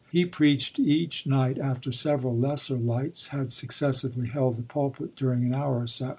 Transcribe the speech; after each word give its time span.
He 0.11 0.25
preached 0.25 0.79
each 0.79 1.27
night 1.27 1.59
after 1.59 1.91
several 1.91 2.35
lesser 2.35 2.75
lights 2.75 3.27
had 3.27 3.51
successively 3.51 4.29
held 4.29 4.55
the 4.55 4.63
pulpit 4.63 5.15
during 5.15 5.43
an 5.43 5.53
hour 5.53 5.77
or 5.77 5.85
so. 5.85 6.09